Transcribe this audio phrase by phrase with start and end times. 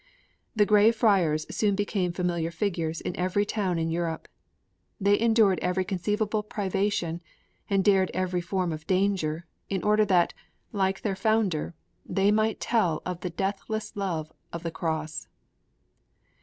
[0.55, 4.27] The grey friars soon became familiar figures in every town in Europe.
[4.99, 7.21] They endured every conceivable privation
[7.69, 10.33] and dared every form of danger in order that,
[10.71, 15.27] like their founder, they might tell of the deathless love of the Cross.